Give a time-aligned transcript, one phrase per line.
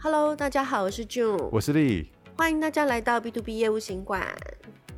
[0.00, 4.24] Hello，大家好，我是 June，我是丽，欢迎大家来到 B to B 业务行馆。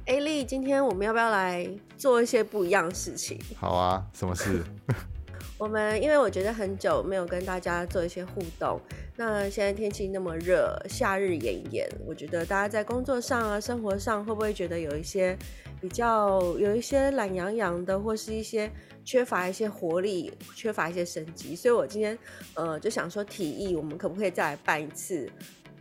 [0.04, 3.40] 哎，丽，今天我们要不要来做一些不一样的事情？
[3.58, 4.62] 好啊，什么事？
[5.56, 8.78] 我们因为我觉得很久没有跟大家做一些互动，
[9.16, 15.35] 那现在天气那么热，夏日炎炎，我觉得大家在工作上啊、生活上会不会觉得有一些
[15.81, 18.70] 比较有一些懒洋洋的，或是一些
[19.05, 21.56] 缺乏一些活力、缺乏一些生机？
[21.56, 22.19] 所以我今天
[22.55, 25.30] 呃就想说提议，我们可不可以再来办一次？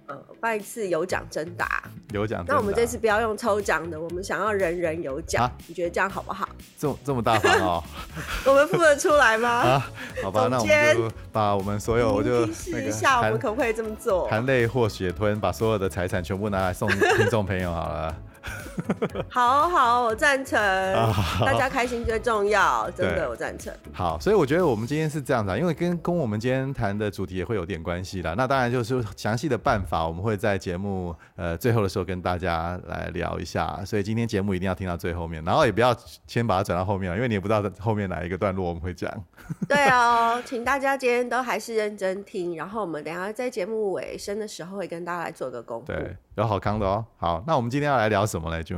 [0.07, 2.43] 呃，办一次有奖征答，有奖。
[2.47, 5.45] 那我们这次不要用抽奖的，我们想要人人有奖。
[5.45, 6.49] 啊，你觉得这样好不好？
[6.79, 7.83] 这么这么大方哦
[8.47, 9.47] 我们付得出来吗？
[9.47, 9.91] 啊，
[10.23, 14.27] 好吧，那我们就把我们所有，我就试一下，我们可不可以这么做？
[14.27, 18.15] 含泪或血吞，把所有的财产全部拿来送听众朋友好了。
[19.29, 20.59] 好好，我赞成，
[21.45, 23.73] 大家开心最重要，真的我赞成。
[23.93, 28.33] 好，所以我觉得我们今天是这样子啊，因为跟跟我们今天谈的主题也会有点关系啦。
[28.37, 33.83] 那当然就是详细的办法，我们会在节目呃最后的时候跟大家来聊一下。
[33.85, 35.95] 所以今天节目一定要听到最后面，然后也不要
[36.27, 39.11] 先把它转到后面了，因为你也不知道后面哪一个段落我们会讲。
[39.67, 45.87] 对哦， 请大家今天都还是认真听，然后我们等下在节目尾声的时候会跟大家来做个公布。
[45.87, 46.15] 对。
[46.39, 48.63] 有好康的哦，好，那我们今天要来聊什么呢？
[48.63, 48.77] 就，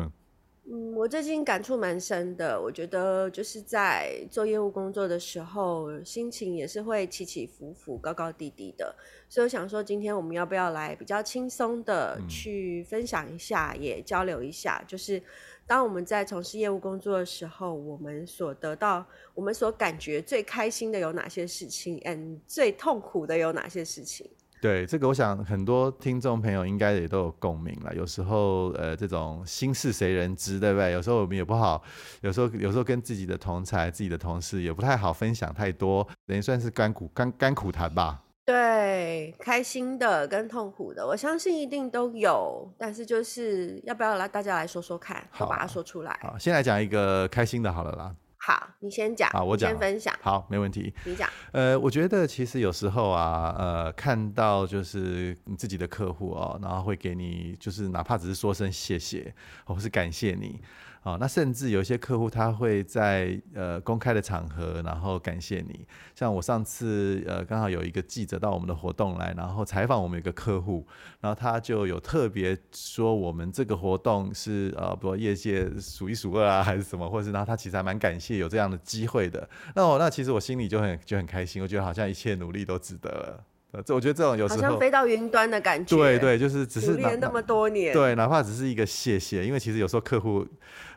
[0.67, 8.95] 嗯，我最近感触蛮深的，我觉得就是在做业务工作的时候，心情也是会起起伏伏、高高低低的，
[9.29, 15.21] 所以我想说，今天我们要不要来比较轻松的去分享一下，嗯、也交流一下，就是
[15.67, 24.27] 当我们在从事业务工作的时候，我们所得到、我们所感觉最开心的有哪些事情，嗯，最痛苦的有哪些事情？
[24.61, 27.93] 对这个，我想很多听众朋友应该也都有共鸣了。
[27.95, 30.91] 有时候，呃，这种心事谁人知，对不对？
[30.91, 31.81] 有时候我们也不好，
[32.21, 38.21] 有时候有时候跟自己的同才、自己的同事也不太好分享太多，等于算是甘苦甘甘苦谈吧。
[38.45, 42.71] 对，开心的跟痛苦的，我相信一定都有。
[42.77, 46.19] 但是就是要不要来大家来说说看，好，把它说出来。
[46.21, 48.15] 好，先来讲一个开心的，好了啦。
[48.43, 49.29] 好，你先讲。
[49.29, 49.69] 好，我讲。
[49.69, 50.11] 先分享。
[50.19, 50.91] 好，没问题。
[51.05, 51.29] 你讲。
[51.51, 59.31] 呃，我觉得其实有时候啊，呃，看到就是你自己的客户哦，然后会给你，就是哪怕只是说声谢谢，
[59.63, 60.59] 或是感谢你。
[61.03, 65.83] 哦，那甚至有一些客户他会在呃公开的场合，然后感谢你。
[66.13, 70.85] 像我上次呃刚好有一个记者到我们的活动来，然后采访我们一个客户，
[71.19, 79.49] 然后他就有特别说我们这个活动是呃不业界数一数二啊，还是什么，或者是然后他其实还蛮感谢有这样的机会的。
[79.73, 83.43] 那我那其实我心里就很就很开心，我觉得好像一切努力都值得了。
[83.85, 85.95] 这我觉得这种有时候好像飞到云端的感觉。
[85.95, 87.93] 对对，就是只是练那么多年。
[87.93, 90.45] 对，哪怕只是一个谢谢，因为其实有时候客户，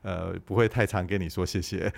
[0.02, 1.92] 呃，不会太常跟你说谢谢。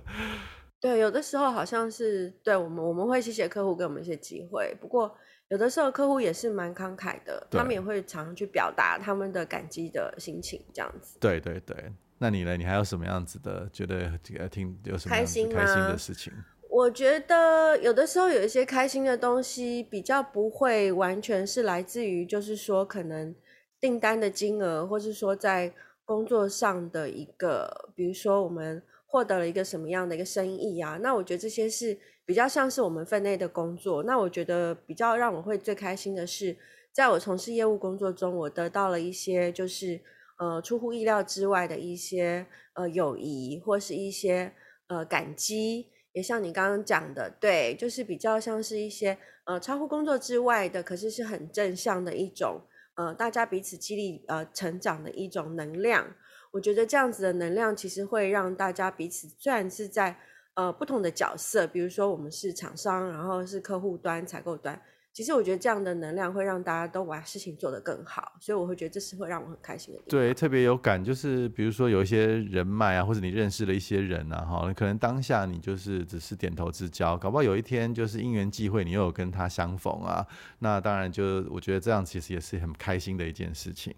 [0.80, 4.74] 对，有的时候好像是对我们，我们会谢谢客户给我们一些机会。
[4.80, 5.14] 不过
[5.48, 11.18] 有的时候客户也是蛮慷慨的，他们也会常常去表达他们的感激的心情，这样子。
[11.20, 11.76] 对对对，
[12.18, 12.56] 那你呢？
[12.56, 13.68] 你还有什么样子的？
[13.72, 16.32] 觉得挺有什么开心开心的事情？
[16.74, 23.34] 我觉得有的时候有一些开心的东西，比较不会完全是来自于，就是说可能
[23.78, 25.74] 订单的金额，或是说在
[26.06, 34.02] 工作上的一个，比如说我们获得了一个什么样的一个生意啊，那我觉得这些是比较像是我们分内的工作。
[34.04, 36.56] 那我觉得比较让我会最开心的是，
[36.90, 40.00] 在我从事业务工作中，我得到了一些就是
[40.38, 44.54] 呃出乎意料之外的一些呃友谊，或是一些
[44.86, 45.91] 呃感激。
[46.12, 52.60] 也像你刚刚讲的，对，就是比较像是一些呃超乎工作之外的，可是是很正向的一种
[52.94, 56.14] 呃大家彼此激励呃成长的一种能量。
[56.52, 60.16] 我觉得这样子的能量其实会让大家彼此虽然是在
[60.54, 64.80] 呃不同的角色，比如说我们是厂商，然后是客户端、采购端。
[65.12, 70.10] 其实我觉得这样的能量会让大家都把事情做得更好，所以我会觉得这是会让我很开心的地方。
[70.10, 80.26] 对，特别有感，就是比如说有一些人脉啊，或者你认识了一些人啊，哈，可能当下你就是只是点头之交，搞不好有一天就是因缘际会，你又有跟他相逢啊，
[80.60, 83.94] 那当然就我觉得这样其实也是很开心的一件事情。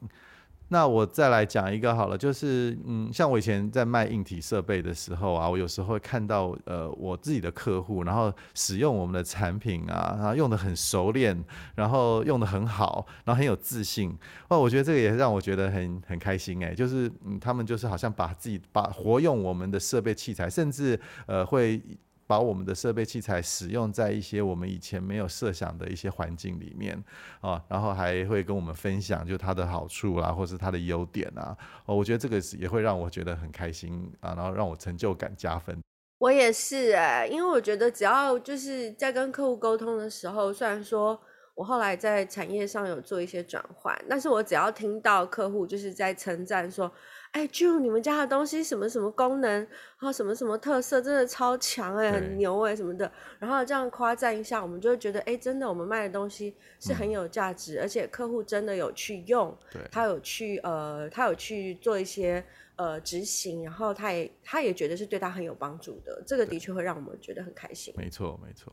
[0.68, 11.44] 那我再来讲一个好了，就是嗯，像我以前在卖硬体设备的时候啊，我有时候会看到呃我自己的客户，然后使用我们的产品啊，然后用得很熟练，
[11.74, 14.16] 然后用得很好，然后很有自信，
[14.48, 21.80] 哦，我觉得这个也让我觉得很很开心哎，就是嗯，他们就是好像把自己把活用我们的设备器材，甚至呃会。
[22.26, 27.02] 把我们的设备器材使用在一些我们以前没有设想的一些环境里面
[27.40, 31.56] 啊，然后还会跟我们分享就它的好处啊，或是它的优点啊，
[31.86, 35.78] 哦，我觉得这个也会让我觉得很开心啊，然后让我成就感加分。
[36.18, 41.20] 我也是哎、因为我觉得只要就是在跟客户沟通的时候，虽然说
[41.54, 46.90] 我后来在产业上有做一些转换，但是我只要听到客户就是在称赞说，
[47.34, 53.10] 哎，June，你们家的东西什么什么功能，然后什么什么特色，真的超强哎，很牛哎什么的，
[53.40, 62.44] 然后这样夸赞一下，我们就会觉得，哎，真的我们卖的东西是很有价值，嗯、而且客户真的有去用，对，他有去呃，他有去做一些
[62.76, 67.92] 呃执行，然后他也他也觉得是对他很有帮助的，这个的确会让我们觉得很开心。
[67.96, 68.72] 没错，没错。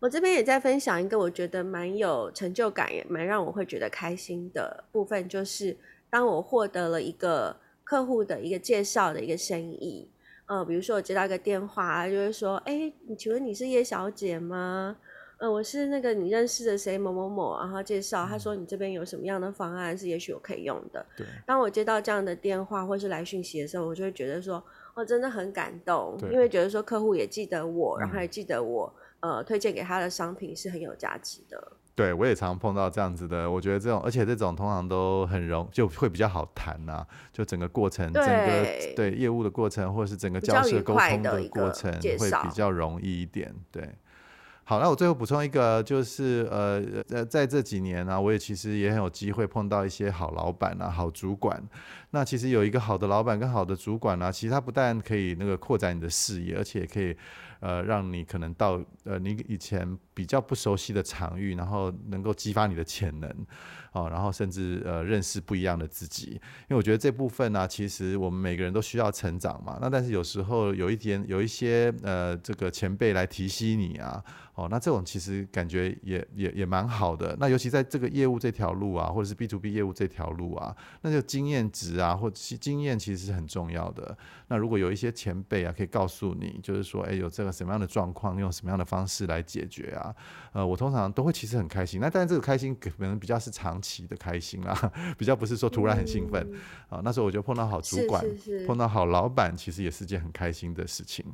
[0.00, 5.76] 我这边也在分享一个我觉得蛮有成就感，也蛮让我会觉得开心的部分，就是
[6.10, 10.10] 当我获得了一个客户的一个介绍的一个生意，
[10.46, 14.96] 呃，比如说我接到一个电话，就会说，哎，你请问你是叶小姐吗？
[15.38, 21.06] 呃，我是那个你认识的谁某某某，然后介绍，他说你这边有什么样的方案是也许我可以用的。
[21.16, 21.26] 对。
[21.46, 24.62] 当我接到这样的电话或是来讯息的时候，我就会觉得说，
[24.94, 28.92] 哦，真的很感动，因为觉得说客户也记得我，然后也记得我。
[29.20, 31.72] 呃，推荐给他的商品是很有价值的。
[32.00, 37.06] 对，我也常碰到这样子的，我觉得这种，而且这种通常都很容，就会比较好谈呐、啊。
[37.30, 38.66] 就整个过程，整个
[38.96, 43.54] 对业务的过程，或者是整个交涉沟通的过程，会比较容易一点。
[43.70, 43.86] 对。
[44.64, 51.62] 好，那我最后补充一个，就是呃呃，在这几年呢、啊，我也其实也很有机会碰到一些好老板啊、好主管。
[52.12, 57.14] 那其实有一个好的老板跟好的主管呢、啊，其实他不但可以那个扩展你的视野，而且也可以
[57.58, 63.46] 呃让你可能到呃你以前比较不熟悉的场域，然后能够激发你的潜能。
[63.92, 69.78] 哦，然后甚至呃认识不一样的自己，因为我觉得这部分呢、其实我们每个人都需要成长嘛。
[69.80, 74.22] 那但是有时候有一点有一些呃这个前辈来提携你啊，
[74.54, 77.36] 哦，那这种其实感觉也也也蛮好的。
[77.40, 84.16] 那尤其在这个业务这条路啊，或者是 B to B 业务这条路啊，那就经验值啊，或其经验其实是很重要的。
[84.46, 90.09] 那如果有一些前辈啊，可以告诉你，就是说，哎，有这个什么样的状况，用什么样的方式来解决啊？
[90.52, 92.00] 呃，我通常都会其实很开心。
[92.00, 97.02] 那但是这个开心可能比较是长期的开心啦， 比较不是说突然很兴奋、嗯、啊。
[97.04, 101.24] 那时候我就碰到好主管，是是是碰到好老板，其实也是件很开心的事情。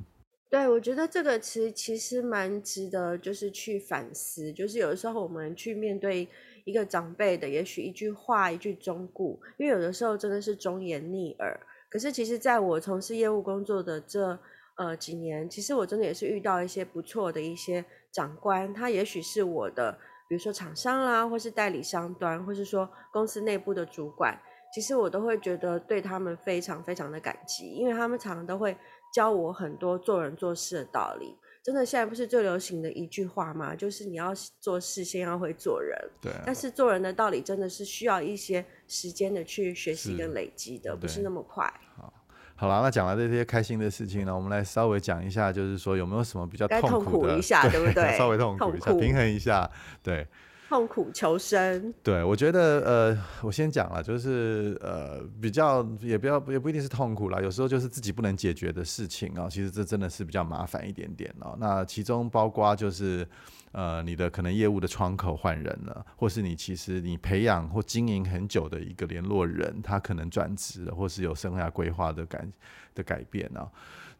[0.49, 4.53] 对，我觉得这个其实其实蛮值得，就是去反思。
[4.53, 6.27] 就是有的时候我们去面对
[6.65, 11.59] 一个长辈的，也许一句话、一句忠固，因为有的时候真的是忠言逆耳。
[11.89, 14.39] 可是其实在我从事业务工作的这
[14.77, 19.99] 呃几年，其实我真的也是遇到一些不错的一些长官，他也许是我的。
[20.29, 24.37] 比如说厂商啦，或是代理商端，或是说公司内部的主管，
[24.75, 28.77] 其实我都会觉得对他们非常非常的感激，因为他们常常都会
[29.15, 31.37] 教我很多做人做事的道理。
[31.63, 33.77] 真的，现在不是最流行的一句话吗？
[33.77, 35.97] 就是你要做事先要会做人。
[36.21, 36.43] 对啊。
[36.45, 41.73] 但是做人的道理真的是需要一些时间的去学习跟累积的，不是那么快。
[41.97, 42.13] 好
[42.61, 48.13] 了，那讲了这些开心的事情呢，我们来稍微讲一下，就是说有没有什么比较痛苦的，痛苦一下，对不对？
[48.17, 49.71] 稍微痛苦一下，平衡一下，
[50.03, 50.27] 对。
[50.69, 51.93] 痛苦求生。
[52.03, 63.27] 对，我觉得呃，我先讲了，就是呃，比较也不要也不一定是痛苦啦，有时候就是自己不能解决的事情啊、其实这真的是比较麻烦一点点哦、那其中包括就是。
[63.73, 72.49] 呃，你的可能业务的窗口换人了，或是你其实你培养或经营很久的一个联络人，他可能转职了，或是有生涯规划的改
[72.95, 73.69] 的改变啊。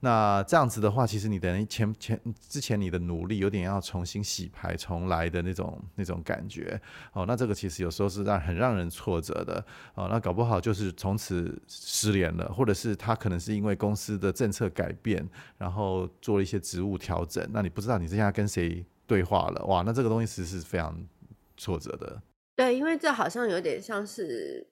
[0.01, 6.81] 那这样子的话，其实你等于前前之前你的努力有点要重新洗牌重来的那种那种感觉
[7.13, 7.25] 哦。
[7.27, 10.09] 那这个其实有时候是让很让人挫折的哦。
[10.11, 18.85] 那搞不好就是从此失联了，或者是他可能是因为公司的政策改变，然后做了一些职务调整，那你不知道你现在跟谁。
[19.09, 20.93] 对话了哇，那这个东西其实是非常
[21.57, 22.21] 挫折的。
[22.57, 24.67] 对，因为这好像有点像是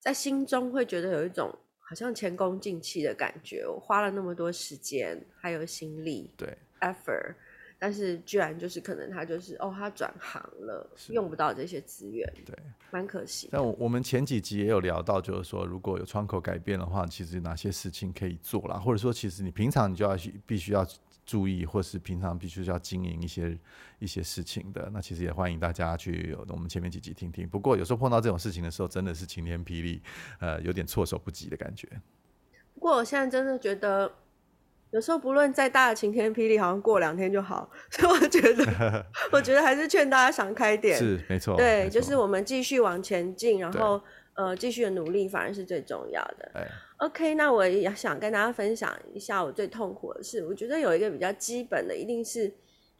[0.00, 1.54] 在心中会觉得有一种
[1.94, 3.64] 好像前功尽弃的感觉。
[3.64, 7.36] 我花了那么多时间还有心力，对，effort，
[7.84, 12.56] 但是居然就是可能他就是哦，他转行了，用不到这些资源，对，
[12.90, 13.50] 蛮可惜。
[13.52, 20.86] 但我我们前几集也有聊到，就是说如果有窗口改变的话，其实哪些事情可以做啦，或者说其实你平常你就要去必须要。
[21.26, 23.58] 注意，或是平常必须要经营一些
[23.98, 27.48] 一些事情的，那其实也欢迎大家去我们前面几集听听。
[27.48, 30.02] 不过有时候碰到这种事情的时候，真的是晴天霹雳，
[30.38, 31.88] 呃，有点措手不及的感觉。
[32.74, 34.12] 不过我现在真的觉得，
[34.94, 37.68] 有时候不论再大的晴天霹雳，好像过两天就好。
[37.90, 40.96] 所以我觉得， 我觉得还是劝大家想开点。
[40.96, 41.56] 是，没错。
[41.56, 44.00] 对，就是我们继续往前进，然后
[44.34, 46.50] 呃，继续的努力，反而是最重要的。
[46.54, 46.64] 哎
[46.98, 50.46] OK，那我也想跟大家分享一下我最痛苦的事。
[50.46, 52.50] 我觉得有一个比较基本的，一定是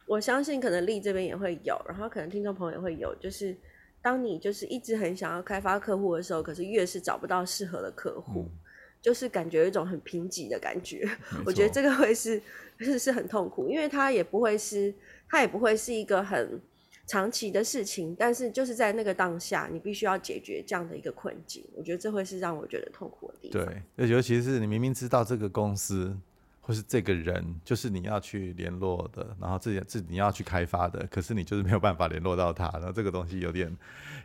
[0.05, 3.55] 我相信可能丽这边也会有，然后可能听众朋友也会有，就是
[4.01, 8.51] 当你就是一直很想要开发客户的时候，可是越是找不到适合的客户，嗯，
[9.05, 11.07] 就是感觉有一种很贫瘠的感觉。
[11.45, 12.41] 我觉得这个会是
[12.79, 14.91] 是是很痛苦，因为它也不会是
[15.29, 16.59] 它也不会是一个很
[17.05, 21.63] 长期的事情，但是就是在那个当下，你必须要解决这样的一个困境。
[21.75, 23.63] 我觉得这会是让我觉得痛苦的地方。
[23.95, 26.17] 对，尤其是你明明知道这个公司
[26.67, 33.71] 或是这个人就是你要去联络的，然后自己自己你要去开发的，可是你就是没有办法联络到他，然后这个东西有点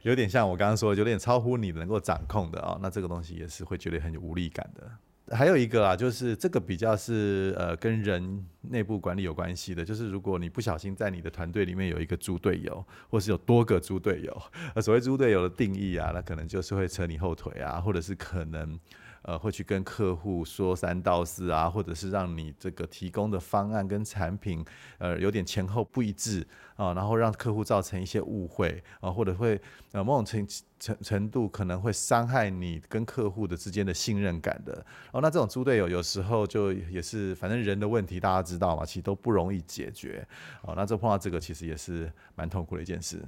[0.01, 4.91] 有点像我刚刚说的，有点超乎你能够掌控的啊、哦，那这个东西也是会觉得很有无力感的。
[5.37, 14.43] 还有一个啊，就是这个比较是呃跟人内部管理有关系的，就是如果你不小心在你的团队里面有一个猪队友，或是有多个猪队友，
[14.75, 18.81] 呃，所谓猪队友的定义啊，那可能就是会扯你后腿啊，或者是可能。
[19.23, 24.65] 呃，会去跟客户说三道四啊，或者是让你这个提供的方案跟产品，
[24.99, 26.47] 呃，有点前后不一致
[26.77, 29.61] 啊，然后让客户造成一些误会啊，或者会
[29.93, 30.47] 呃某种程
[30.79, 35.21] 程程度可能会伤害你跟客户的之间的信任感的哦。
[35.21, 40.27] 那这种猪队友有时候就也是，反正人的问题大家知道嘛，其实都不容易解决
[40.63, 40.73] 哦。
[40.75, 43.23] 那这碰到这个其实也是蛮痛苦的一件事。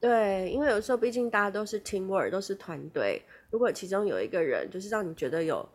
[0.00, 3.20] 对，因为有时候毕竟大家都是 teamwork，都是团队。
[3.50, 5.68] 如果其中有一个人就是让你觉得有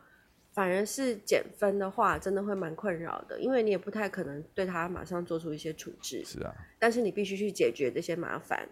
[0.53, 6.24] 反而是减分的话，真的会蛮困扰的，因为你也不太可能对他马上做出一些处置。
[6.24, 8.65] 是啊，但是你必须去解决这些麻烦，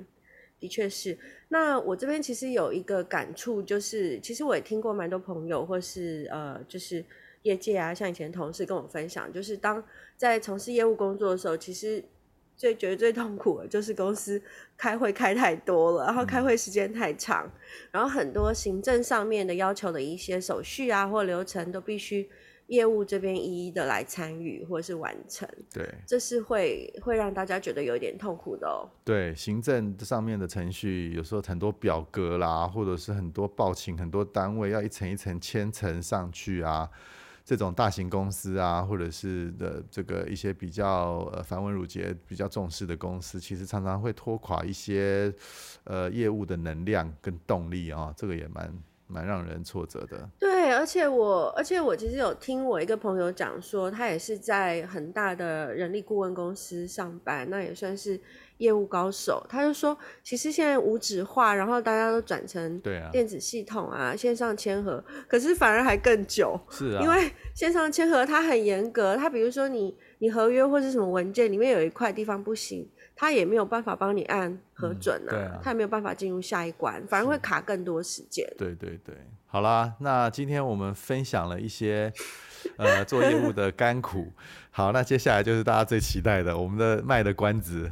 [0.58, 1.18] 的确是。
[1.50, 7.04] 那我这边其实有一个感触，就是其实我也听过蛮多朋友或是呃，就是
[7.42, 9.84] 业界啊，像以前同事跟我分享，就是当
[10.16, 12.02] 在从事业务工作的时候，其实。
[12.62, 14.40] 最觉得最痛苦的就是公司
[14.78, 17.52] 开会开太多了，然后开会时间太长，嗯，
[17.94, 22.30] 然后很多行政上面的要求的一些手续啊或流程都必须
[22.68, 25.50] 业务这边一一的来参与或者是完成。
[25.74, 28.88] 对，这是会会让大家觉得有点痛苦的哦。
[29.04, 36.88] 对，行政上面的程序有时候很多表格啦，或者是很多报请，很多单位要一层一层签呈上去啊。
[37.44, 45.34] 这种大型公司啊，或者是的这个一些比较呃繁文缛节、比较重视的公司，其实常常会拖垮一些
[45.84, 48.72] 呃业务的能量跟动力啊，这个也蛮
[49.12, 50.30] 蛮让人挫折的。
[50.40, 58.20] 对，而且我而且我其实有听我一个朋友讲说，他也是在很大的人力顾问公司上班，那也算是。
[58.62, 62.80] 业务高手，他就说，其实现在无纸化，然后大家都转成
[63.12, 66.60] 电子系统啊，线上签合，可是反而还更久。
[66.70, 78.48] 是啊，因为线上签合它很严格，它比如说你你合约或是什么文件里面有一块地方不行，它也没有办法帮你按核准啊，嗯、它也没有办法进入下一关，反而会卡更多时间。
[78.58, 79.16] 对对对，
[79.46, 82.12] 好啦，那今天我们分享了一些
[82.78, 84.32] 呃做业务的甘苦，
[84.72, 87.92] 好，那接下来就是大家最期待的我们的卖的关子。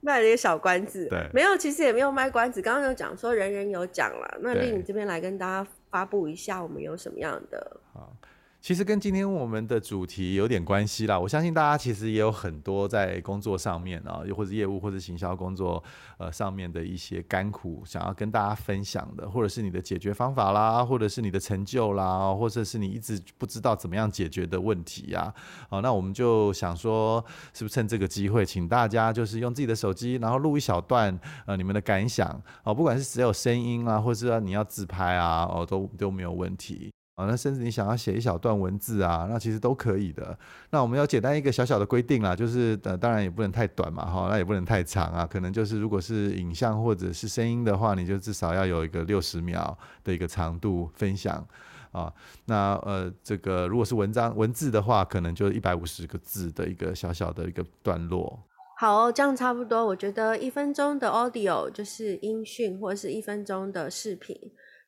[0.00, 2.62] 卖了一个小关子，对，没有，其实也没有卖关子。
[2.62, 7.76] 刚刚有讲说人人有奖了，那丽颖这边来跟大家发布一下，我们有什么样的。
[7.92, 8.16] 好。
[8.60, 11.18] 其实跟今天我们的主题有点关系啦。
[11.18, 15.82] 我相信大家其实也有很多在工作上面啊，又或者业务或者行销工作
[16.18, 25.32] 呃上面的一些甘苦，想要跟大家分享的，或者是你的解决方法啦，或者是你的成就啦，或者是你一直不知道怎么样解决的问题呀。
[25.70, 27.24] 好，那我们就想说，
[27.54, 32.28] 是不是趁这个机会，请大家就是用自己的手机，然后录一小段呃你们的感想
[32.62, 36.92] 哦，不管是只有声音啊，或者是你要自拍啊，哦都都没有问题。
[37.16, 40.38] 啊，那甚至你想要写一小段文字啊，那其实都可以的。
[40.70, 45.26] 那我们要简单一个小小的规定啦，就是呃，当然也不能太短嘛，哈，那也不能太长啊。
[45.26, 51.46] 可能就是如果是影像或者是声音的话，你就至少要有一个六十秒的一个长度分享
[51.92, 52.10] 啊。
[52.46, 58.38] 那呃，这个如果是文章文字的话，可能就一百五十个字的一个小小的一个段落。
[58.78, 59.84] 好哦，这样差不多。
[59.84, 64.34] 我觉得一分钟的 audio 就是音讯，或者是一分钟的视频。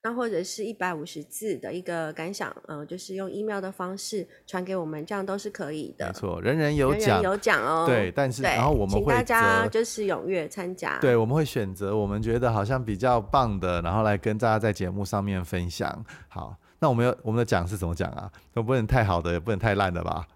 [0.04, 6.06] 那或者是一百五十字的一个感想，嗯、呃，就是用 email 的方式传给我们，这样都是可以的。
[6.06, 7.86] 没错，人人有奖，人人有奖哦。
[7.86, 10.98] 对，但是然后我们会请大家就是踊跃参加。
[10.98, 16.04] 对，我们会选择我们觉得好像比较棒的，然后来跟大家在节目上面分享。
[16.28, 18.28] 好，那我们有我们的奖是怎么讲啊？
[18.52, 20.26] 都不能太好的，也不能太烂的吧？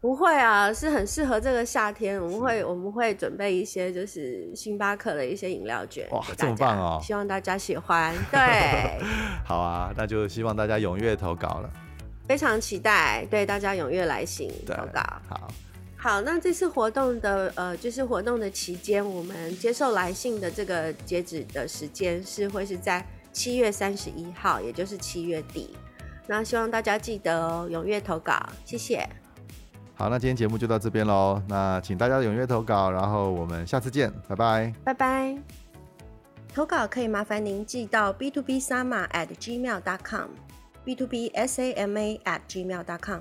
[0.00, 2.18] 不会啊，是很适合这个夏天。
[2.18, 6.98] 我们会我们会准备一些就是星巴克的一些饮料卷，哇，这么棒哦！
[7.02, 8.14] 希望大家喜欢。
[8.32, 8.98] 对，
[9.44, 11.70] 好啊，那就希望大家踊跃投稿了。
[12.26, 15.02] 非常期待，对大家踊跃来信投稿。
[15.28, 15.48] 好，
[15.98, 25.76] 好，那这次活动的呃，就是活动的期间，我们接受来信的这个截止的时间是会是在七月三十一号，也就是七月底。
[26.26, 29.06] 那希望大家记得哦，踊跃投稿，谢谢。
[30.00, 31.42] 好，那今天节目就到这边喽。
[31.46, 34.72] 那请大家踊跃投稿，然后我们下次见，拜拜。
[34.82, 35.36] 拜拜。
[36.54, 42.40] 投稿可以麻烦您寄到 b two b sama at gmail dot com，b two b s a m a at
[42.48, 43.20] gmail dot com。